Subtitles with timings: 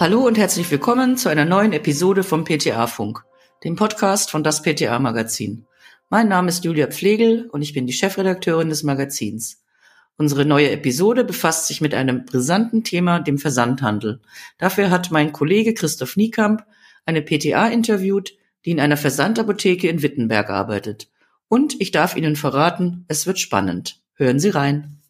[0.00, 3.24] Hallo und herzlich willkommen zu einer neuen Episode vom PTA Funk,
[3.62, 5.66] dem Podcast von das PTA Magazin.
[6.10, 9.62] Mein Name ist Julia Pflegel und ich bin die Chefredakteurin des Magazins.
[10.16, 14.20] Unsere neue Episode befasst sich mit einem brisanten Thema, dem Versandhandel.
[14.58, 16.64] Dafür hat mein Kollege Christoph Niekamp
[17.06, 21.08] eine PTA interviewt, die in einer Versandapotheke in Wittenberg arbeitet.
[21.48, 24.00] Und ich darf Ihnen verraten, es wird spannend.
[24.14, 25.00] Hören Sie rein.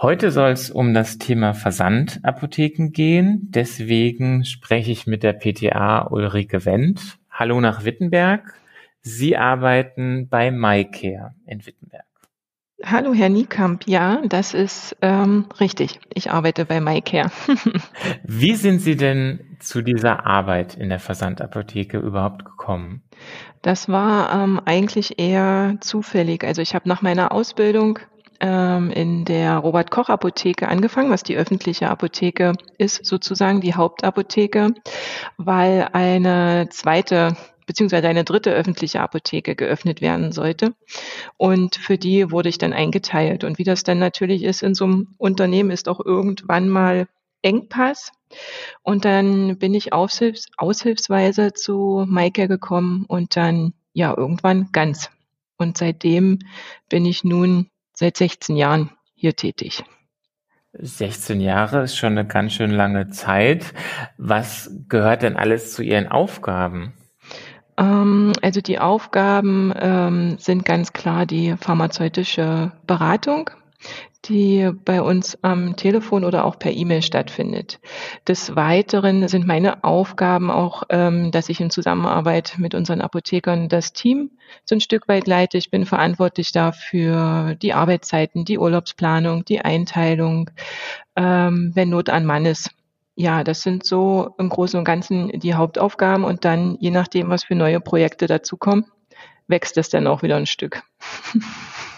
[0.00, 3.46] Heute soll es um das Thema Versandapotheken gehen.
[3.50, 7.18] Deswegen spreche ich mit der PTA Ulrike Wendt.
[7.30, 8.54] Hallo nach Wittenberg.
[9.02, 12.04] Sie arbeiten bei MyCare in Wittenberg.
[12.84, 13.86] Hallo, Herr Niekamp.
[13.86, 16.00] Ja, das ist ähm, richtig.
[16.12, 17.30] Ich arbeite bei MyCare.
[18.24, 23.04] Wie sind Sie denn zu dieser Arbeit in der Versandapotheke überhaupt gekommen?
[23.62, 26.44] Das war ähm, eigentlich eher zufällig.
[26.44, 28.00] Also ich habe nach meiner Ausbildung
[28.44, 34.74] ähm, in der Robert Koch Apotheke angefangen, was die öffentliche Apotheke ist, sozusagen die Hauptapotheke,
[35.38, 40.74] weil eine zweite beziehungsweise eine dritte öffentliche Apotheke geöffnet werden sollte.
[41.38, 43.42] Und für die wurde ich dann eingeteilt.
[43.42, 47.08] Und wie das dann natürlich ist in so einem Unternehmen, ist auch irgendwann mal
[47.40, 48.12] Engpass.
[48.82, 55.08] Und dann bin ich aushilfs aushilfsweise zu Maike gekommen und dann ja irgendwann ganz.
[55.56, 56.40] Und seitdem
[56.90, 59.84] bin ich nun seit 16 Jahren hier tätig.
[60.72, 63.72] 16 Jahre ist schon eine ganz schön lange Zeit.
[64.18, 66.94] Was gehört denn alles zu Ihren Aufgaben?
[67.76, 73.50] Ähm, also die Aufgaben ähm, sind ganz klar die pharmazeutische Beratung,
[74.28, 77.80] die bei uns am Telefon oder auch per E-Mail stattfindet.
[78.26, 83.92] Des Weiteren sind meine Aufgaben auch, ähm, dass ich in Zusammenarbeit mit unseren Apothekern das
[83.92, 84.30] Team
[84.64, 85.58] so ein Stück weit leite.
[85.58, 90.50] Ich bin verantwortlich dafür die Arbeitszeiten, die Urlaubsplanung, die Einteilung,
[91.16, 92.70] ähm, wenn Not an Mann ist.
[93.16, 97.44] Ja, das sind so im Großen und Ganzen die Hauptaufgaben und dann, je nachdem, was
[97.44, 98.86] für neue Projekte dazukommen,
[99.46, 100.82] wächst es dann auch wieder ein Stück.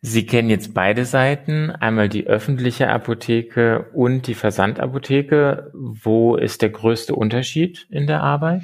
[0.00, 5.70] Sie kennen jetzt beide Seiten, einmal die öffentliche Apotheke und die Versandapotheke.
[5.74, 8.62] Wo ist der größte Unterschied in der Arbeit?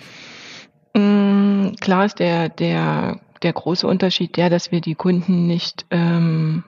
[0.94, 6.64] Mm, klar ist der, der, der große Unterschied der, dass wir die Kunden nicht ähm,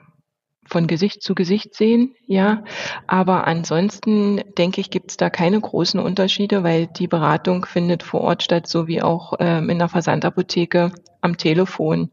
[0.67, 2.63] von Gesicht zu Gesicht sehen, ja.
[3.07, 8.21] Aber ansonsten denke ich, gibt es da keine großen Unterschiede, weil die Beratung findet vor
[8.21, 10.91] Ort statt, so wie auch ähm, in der Versandapotheke
[11.21, 12.11] am Telefon.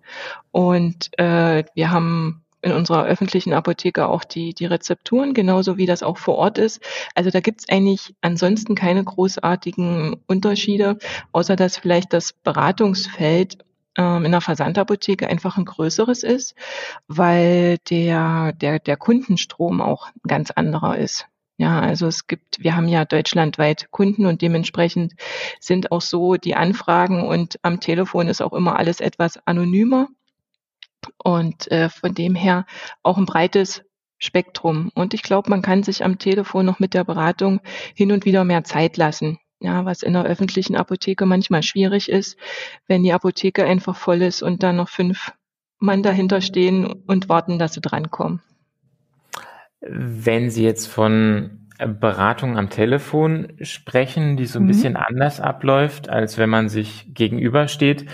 [0.50, 6.03] Und äh, wir haben in unserer öffentlichen Apotheke auch die, die Rezepturen, genauso wie das
[6.03, 6.81] auch vor Ort ist.
[7.15, 10.98] Also da gibt es eigentlich ansonsten keine großartigen Unterschiede,
[11.32, 13.59] außer dass vielleicht das Beratungsfeld
[13.97, 16.55] in der Versandapotheke einfach ein größeres ist,
[17.06, 21.27] weil der, der, der Kundenstrom auch ein ganz anderer ist.
[21.56, 25.15] Ja, also es gibt, wir haben ja deutschlandweit Kunden und dementsprechend
[25.60, 30.09] sind auch so die Anfragen und am Telefon ist auch immer alles etwas anonymer
[31.19, 32.66] und äh, von dem her
[33.04, 33.84] auch ein breites
[34.19, 34.91] Spektrum.
[34.94, 37.60] Und ich glaube, man kann sich am Telefon noch mit der Beratung
[37.94, 42.37] hin und wieder mehr Zeit lassen ja, was in der öffentlichen Apotheke manchmal schwierig ist,
[42.87, 45.32] wenn die Apotheke einfach voll ist und dann noch fünf
[45.78, 48.41] Mann dahinter stehen und warten, dass sie drankommen.
[49.81, 54.69] Wenn Sie jetzt von Beratung am Telefon sprechen, die so ein mhm.
[54.69, 58.06] bisschen anders abläuft, als wenn man sich gegenübersteht,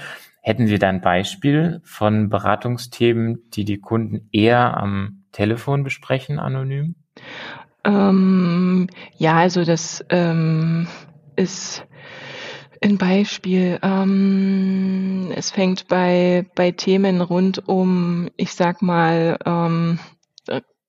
[0.43, 6.97] hätten Sie da ein Beispiel von Beratungsthemen, die die Kunden eher am Telefon besprechen, anonym?
[7.85, 10.89] Ähm, ja, also das ähm,
[11.41, 11.87] ist
[12.83, 13.79] ein Beispiel.
[13.83, 19.99] Ähm, es fängt bei, bei Themen rund um, ich sag mal, ähm,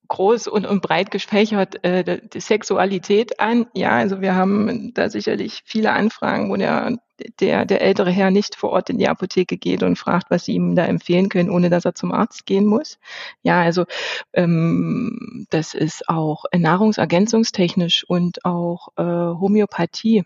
[0.10, 3.68] groß und, und breit gefächert äh, die Sexualität an.
[3.74, 6.98] Ja, also wir haben da sicherlich viele Anfragen, wo der,
[7.40, 10.54] der, der ältere Herr nicht vor Ort in die Apotheke geht und fragt, was sie
[10.54, 13.00] ihm da empfehlen können, ohne dass er zum Arzt gehen muss.
[13.44, 13.86] Ja, also
[14.34, 20.24] ähm, das ist auch nahrungsergänzungstechnisch und auch äh, Homöopathie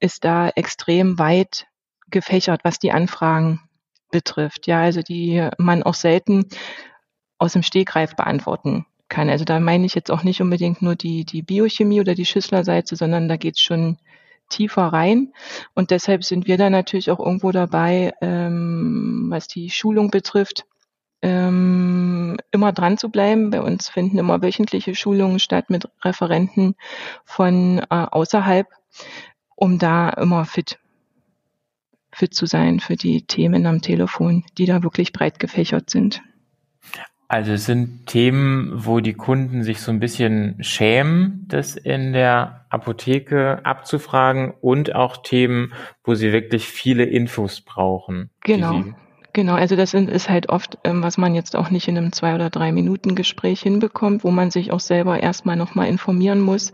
[0.00, 1.66] ist da extrem weit
[2.10, 3.60] gefächert, was die Anfragen
[4.10, 4.66] betrifft.
[4.66, 6.46] Ja, also die man auch selten
[7.38, 9.28] aus dem Stegreif beantworten kann.
[9.28, 12.96] Also da meine ich jetzt auch nicht unbedingt nur die, die Biochemie oder die Schüsslerseite,
[12.96, 13.98] sondern da geht es schon
[14.50, 15.32] tiefer rein.
[15.74, 20.66] Und deshalb sind wir da natürlich auch irgendwo dabei, ähm, was die Schulung betrifft,
[21.22, 23.50] ähm, immer dran zu bleiben.
[23.50, 26.74] Bei uns finden immer wöchentliche Schulungen statt mit Referenten
[27.24, 28.66] von äh, außerhalb,
[29.56, 30.78] um da immer fit
[32.12, 36.22] fit zu sein für die Themen am Telefon, die da wirklich breit gefächert sind.
[37.30, 42.66] Also es sind Themen, wo die Kunden sich so ein bisschen schämen, das in der
[42.70, 45.72] Apotheke abzufragen und auch Themen,
[46.02, 48.30] wo sie wirklich viele Infos brauchen.
[48.40, 48.82] Genau.
[49.32, 52.34] Genau, also das ist halt oft, ähm, was man jetzt auch nicht in einem zwei
[52.34, 56.72] oder drei Minuten Gespräch hinbekommt, wo man sich auch selber erstmal nochmal informieren muss.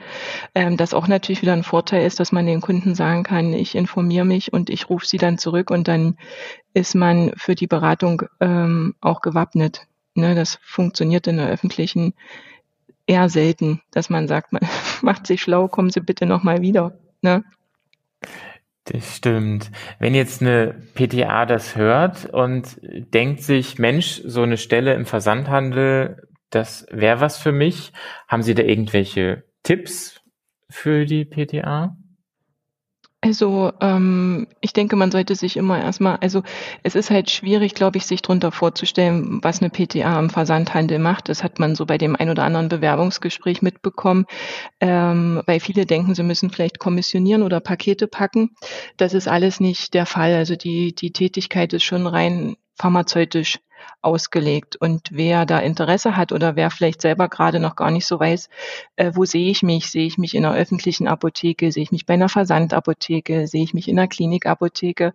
[0.54, 3.74] Ähm, das auch natürlich wieder ein Vorteil ist, dass man den Kunden sagen kann, ich
[3.74, 6.16] informiere mich und ich rufe sie dann zurück und dann
[6.72, 9.86] ist man für die Beratung ähm, auch gewappnet.
[10.16, 12.14] Ne, das funktioniert in der öffentlichen
[13.06, 14.62] eher selten, dass man sagt, man
[15.02, 16.98] macht sich schlau, kommen Sie bitte nochmal wieder.
[17.20, 17.44] Ne?
[18.84, 19.70] Das stimmt.
[19.98, 26.28] Wenn jetzt eine PTA das hört und denkt sich, Mensch, so eine Stelle im Versandhandel,
[26.50, 27.92] das wäre was für mich,
[28.26, 30.22] haben Sie da irgendwelche Tipps
[30.70, 31.96] für die PTA?
[33.26, 36.44] Also ähm, ich denke, man sollte sich immer erstmal, also
[36.84, 41.28] es ist halt schwierig, glaube ich, sich darunter vorzustellen, was eine PTA im Versandhandel macht.
[41.28, 44.26] Das hat man so bei dem ein oder anderen Bewerbungsgespräch mitbekommen,
[44.78, 48.50] ähm, weil viele denken, sie müssen vielleicht kommissionieren oder Pakete packen.
[48.96, 50.34] Das ist alles nicht der Fall.
[50.34, 53.58] Also die, die Tätigkeit ist schon rein pharmazeutisch
[54.02, 54.76] ausgelegt.
[54.76, 58.48] Und wer da Interesse hat oder wer vielleicht selber gerade noch gar nicht so weiß,
[58.96, 59.90] äh, wo sehe ich mich?
[59.90, 61.72] Sehe ich mich in einer öffentlichen Apotheke?
[61.72, 63.46] Sehe ich mich bei einer Versandapotheke?
[63.46, 65.12] Sehe ich mich in einer Klinikapotheke?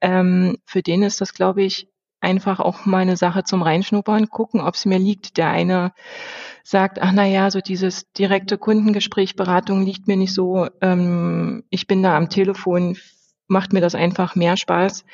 [0.00, 1.88] Ähm, für den ist das, glaube ich,
[2.20, 5.36] einfach auch mal eine Sache zum Reinschnuppern, gucken, ob es mir liegt.
[5.36, 5.92] Der eine
[6.62, 10.68] sagt, ach na ja, so dieses direkte Kundengespräch, Beratung liegt mir nicht so.
[10.80, 12.96] Ähm, ich bin da am Telefon,
[13.48, 15.04] macht mir das einfach mehr Spaß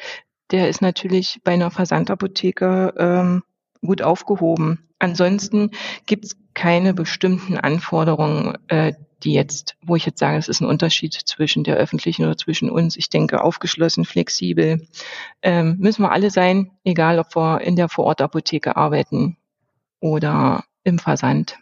[0.50, 3.42] der ist natürlich bei einer Versandapotheke ähm,
[3.80, 4.88] gut aufgehoben.
[4.98, 5.70] Ansonsten
[6.06, 10.68] gibt es keine bestimmten Anforderungen, äh, die jetzt, wo ich jetzt sage, es ist ein
[10.68, 12.96] Unterschied zwischen der öffentlichen oder zwischen uns.
[12.96, 14.86] Ich denke, aufgeschlossen, flexibel
[15.42, 19.36] ähm, müssen wir alle sein, egal ob wir in der Vorortapotheke arbeiten
[20.00, 21.56] oder im Versand.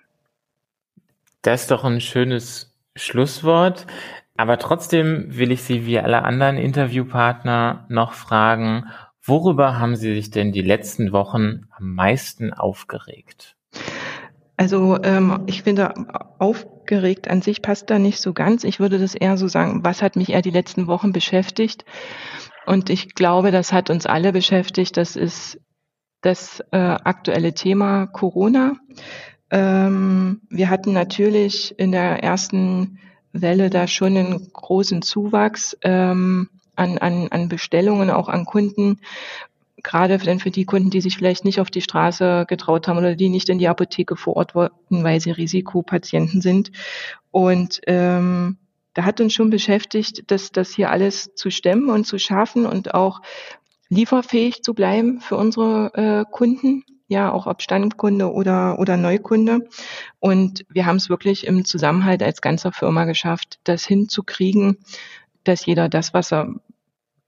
[1.42, 3.86] Das ist doch ein schönes Schlusswort.
[4.36, 8.86] Aber trotzdem will ich Sie wie alle anderen Interviewpartner noch fragen,
[9.22, 13.56] worüber haben Sie sich denn die letzten Wochen am meisten aufgeregt?
[14.56, 15.92] Also ähm, ich finde,
[16.38, 18.64] aufgeregt an sich passt da nicht so ganz.
[18.64, 21.84] Ich würde das eher so sagen, was hat mich eher die letzten Wochen beschäftigt?
[22.64, 24.96] Und ich glaube, das hat uns alle beschäftigt.
[24.96, 25.60] Das ist
[26.22, 28.72] das äh, aktuelle Thema Corona.
[29.50, 32.98] Ähm, wir hatten natürlich in der ersten
[33.42, 39.00] Welle da schon einen großen Zuwachs ähm, an, an, an Bestellungen, auch an Kunden.
[39.82, 43.14] Gerade denn für die Kunden, die sich vielleicht nicht auf die Straße getraut haben oder
[43.14, 46.72] die nicht in die Apotheke vor Ort wollten, weil sie Risikopatienten sind.
[47.30, 48.56] Und ähm,
[48.94, 52.94] da hat uns schon beschäftigt, dass das hier alles zu stemmen und zu schaffen und
[52.94, 53.20] auch
[53.88, 59.69] lieferfähig zu bleiben für unsere äh, Kunden ja, auch ob Standkunde oder, oder Neukunde.
[60.19, 64.79] Und wir haben es wirklich im Zusammenhalt als ganzer Firma geschafft, das hinzukriegen,
[65.44, 66.55] dass jeder das, was er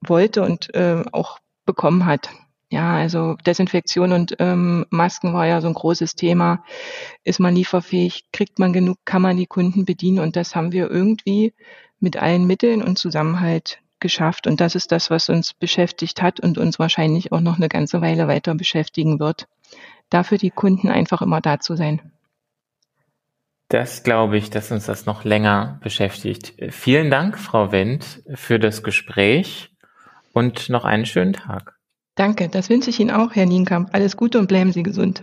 [0.01, 2.31] wollte und äh, auch bekommen hat.
[2.71, 6.65] Ja, also Desinfektion und ähm, Masken war ja so ein großes Thema.
[7.25, 8.25] Ist man lieferfähig?
[8.31, 8.99] Kriegt man genug?
[9.07, 10.19] Kann man die Kunden bedienen?
[10.19, 11.55] Und das haben wir irgendwie
[11.99, 14.47] mit allen Mitteln und Zusammenhalt geschafft.
[14.47, 18.01] Und das ist das, was uns beschäftigt hat und uns wahrscheinlich auch noch eine ganze
[18.03, 19.49] Weile weiter beschäftigen wird.
[20.10, 22.12] Dafür die Kunden einfach immer da zu sein.
[23.69, 26.55] Das glaube ich, dass uns das noch länger beschäftigt.
[26.70, 29.70] Vielen Dank, Frau Wendt, für das Gespräch
[30.32, 31.79] und noch einen schönen Tag.
[32.15, 33.91] Danke, das wünsche ich Ihnen auch, Herr Nienkamp.
[33.93, 35.22] Alles Gute und bleiben Sie gesund.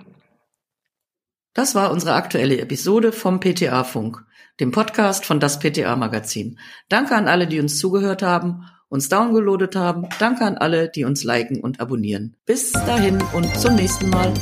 [1.54, 4.26] Das war unsere aktuelle Episode vom PTA Funk
[4.60, 6.60] dem Podcast von das PTA Magazin.
[6.90, 8.66] Danke an alle, die uns zugehört haben,
[8.96, 10.08] uns downgeloadet haben.
[10.18, 12.34] Danke an alle, die uns liken und abonnieren.
[12.46, 14.34] Bis dahin und zum nächsten Mal.